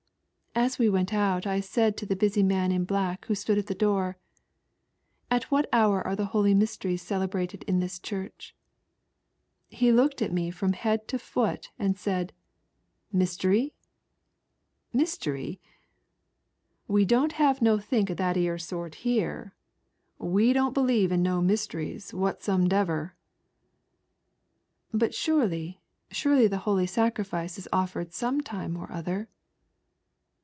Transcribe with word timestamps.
As 0.53 0.77
we 0.77 0.89
went 0.89 1.13
out 1.13 1.47
I 1.47 1.61
said 1.61 1.95
to 1.95 2.05
the 2.05 2.13
baay 2.15 2.43
man 2.43 2.73
in 2.73 2.83
black, 2.83 3.21
J"who 3.21 3.35
stood 3.35 3.57
at 3.57 3.67
the 3.67 3.73
door 3.73 4.17
—"At 5.31 5.45
what 5.49 5.69
hour 5.71 6.05
are 6.05 6.15
the 6.15 6.25
Holy 6.25 6.53
Mysteries 6.53 7.01
celebrated 7.01 7.63
I 7.65 7.71
in 7.71 7.79
this 7.79 7.97
church?" 7.99 8.53
He 9.69 9.93
looked 9.93 10.21
at 10.21 10.33
me 10.33 10.51
from 10.51 10.73
head 10.73 11.07
to 11.07 11.17
foot 11.17 11.69
and 11.79 11.97
said, 11.97 12.33
I" 13.13 13.17
Mystery? 13.17 13.73
Mystery? 14.91 15.61
We 16.85 17.05
doesn't 17.05 17.33
have 17.39 17.61
nothink 17.61 18.09
^f 18.09 18.17
that 18.17 18.35
'ere 18.35 18.57
sort 18.57 18.95
here. 18.95 19.55
We 20.17 20.51
don't 20.51 20.75
beheve 20.75 21.11
in 21.11 21.23
no 21.23 21.39
toysteries 21.39 22.11
whataomdever!" 22.11 23.11
"But 25.01 25.15
surely, 25.15 25.79
surely 26.11 26.47
the 26.47 26.57
Holy 26.67 26.87
Sacrifice 26.87 27.57
is 27.57 27.69
offered 27.71 28.11
j»me 28.11 28.41
time 28.41 28.75
or 28.75 28.91
other 28.91 29.29